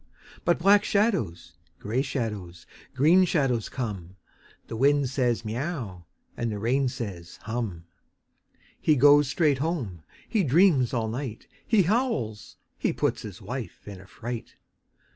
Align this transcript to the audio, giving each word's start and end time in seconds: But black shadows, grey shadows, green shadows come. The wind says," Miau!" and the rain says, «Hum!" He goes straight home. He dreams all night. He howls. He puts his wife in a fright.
But 0.45 0.57
black 0.57 0.83
shadows, 0.83 1.53
grey 1.77 2.01
shadows, 2.01 2.65
green 2.95 3.23
shadows 3.23 3.69
come. 3.69 4.15
The 4.65 4.75
wind 4.75 5.11
says," 5.11 5.43
Miau!" 5.45 6.05
and 6.35 6.51
the 6.51 6.57
rain 6.57 6.87
says, 6.89 7.37
«Hum!" 7.43 7.85
He 8.81 8.95
goes 8.95 9.27
straight 9.27 9.59
home. 9.59 10.01
He 10.27 10.43
dreams 10.43 10.91
all 10.91 11.07
night. 11.07 11.45
He 11.67 11.83
howls. 11.83 12.55
He 12.79 12.91
puts 12.93 13.21
his 13.21 13.43
wife 13.43 13.87
in 13.87 14.01
a 14.01 14.07
fright. 14.07 14.55